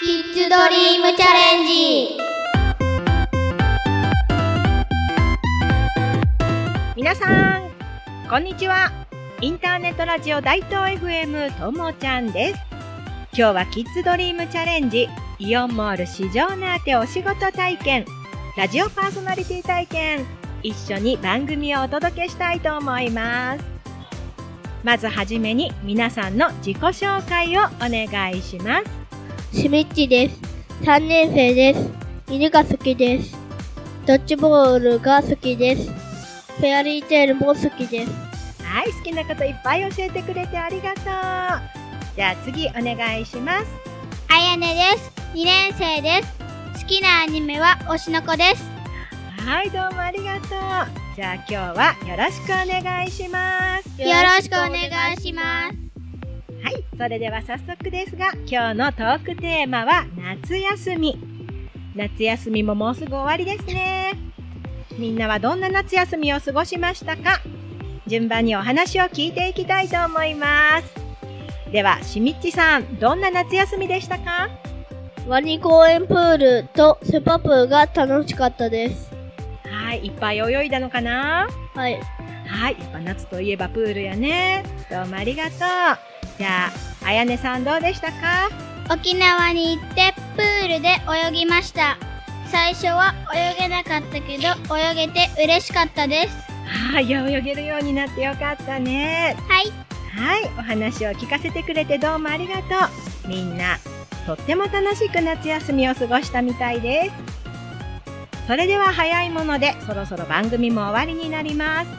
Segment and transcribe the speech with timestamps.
[0.00, 2.16] キッズドリームチャレンジ。
[6.94, 7.68] 皆さん
[8.30, 8.92] こんにちは。
[9.40, 12.60] インターネットラジオ大東 FM ともちゃんです。
[13.36, 15.08] 今日はキッズドリームチャレンジ
[15.40, 18.04] イオンモール市場ナーテお仕事体験
[18.56, 20.24] ラジオパーソナリティ体験
[20.62, 23.64] 一緒に番組をお届けしたいと思います。
[24.84, 29.07] まずはじめに皆さんの自己紹介をお願いします。
[29.52, 30.40] しみっちです。
[30.82, 31.90] 3年生です。
[32.28, 33.36] 犬が好きです。
[34.06, 35.90] ドッジボールが好きです。
[36.58, 38.12] フェアリーテールも好きです。
[38.62, 41.04] はい、好きなこといっぱい教えてくれてありがとう。
[42.14, 43.66] じゃあ次お願いします。
[44.28, 48.64] あやねです2年生です好きなアニメは推しの子です
[49.46, 50.48] はい、どうもありがとう。
[51.16, 54.02] じゃあ今日はよろしくお願いします。
[54.02, 55.87] よろしくお願いしますはい、
[56.98, 61.16] それでは早速ですが、今日のトークテーマは夏休み。
[61.94, 64.14] 夏休みももうすぐ終わりですね。
[64.98, 67.40] みんなはどんな夏休みを過ごしましたか？
[68.08, 70.92] 順番にお話を聞いていきたいと思います。
[71.70, 74.48] では、しみっちさん、どんな夏休みでしたか？
[75.28, 79.12] ワニ公園プールとスパプーが楽しかったです。
[79.62, 81.46] はい、いっぱい泳いだのかな？
[81.76, 82.00] はい。
[82.44, 84.64] はい、やっぱ夏といえばプールやね。
[84.90, 85.58] どうもありがとう。
[86.38, 88.50] じゃあ、あやねさんどうでしたか？
[88.92, 90.88] 沖縄に行ってプールで
[91.26, 91.96] 泳ぎました
[92.48, 96.36] 最初は泳げなかったけど泳げて嬉しかったです
[96.92, 99.34] はい、泳げるようになってよかったね。
[99.48, 99.72] はい
[100.14, 102.62] はい、お話を聞かせてくれてどうもありがと
[103.24, 103.28] う。
[103.28, 103.78] みんな、
[104.26, 107.12] とっても楽しく夏休みを過ごしたみたいです。
[108.46, 111.90] それでは早いもので、そろそろ番組も終わりになります。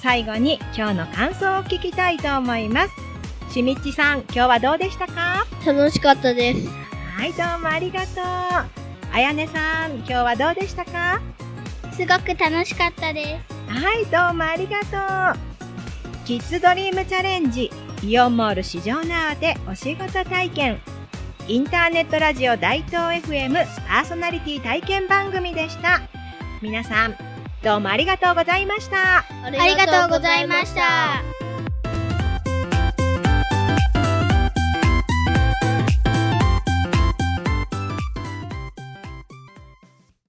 [0.00, 2.90] 最後に今日の感想を聞きたいと思います。
[3.52, 5.46] しみっちさん、今日はどうでしたか？
[5.66, 6.66] 楽しかったです。
[7.14, 8.24] はい、どうもありがとう。
[8.24, 11.20] あやねさん、今日はどうでしたか？
[11.92, 14.80] すごく楽しかったですはい、どうもありが
[15.34, 16.26] とう。
[16.26, 17.70] キッズドリームチャレンジ、
[18.02, 20.80] イオンモール市場ナーでお仕事体験。
[21.46, 23.52] インターネットラジオ大東 FM
[23.86, 26.00] パーソナリティ体験番組でした。
[26.62, 27.16] 皆さん、
[27.62, 29.18] どうもありがとうございました。
[29.18, 31.22] あありがとうございました